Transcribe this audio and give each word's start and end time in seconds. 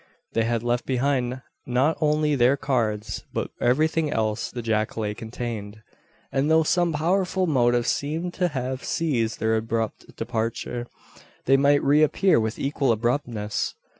They 0.33 0.45
had 0.45 0.63
left 0.63 0.87
behind 0.87 1.43
not 1.67 1.95
only 2.01 2.33
their 2.33 2.57
cards, 2.57 3.23
but 3.31 3.51
everything 3.61 4.09
else 4.11 4.49
the 4.49 4.63
jacale 4.63 5.13
contained; 5.15 5.83
and 6.31 6.49
though 6.49 6.63
some 6.63 6.91
powerful 6.93 7.45
motive 7.45 7.85
seemed 7.85 8.33
to 8.33 8.47
have 8.47 8.79
caused 8.81 9.39
their 9.39 9.55
abrupt 9.55 10.15
departure, 10.17 10.87
they 11.45 11.55
might 11.55 11.83
re 11.83 12.01
appear 12.01 12.39
with 12.39 12.57
equal 12.57 12.91
abruptness. 12.91 13.75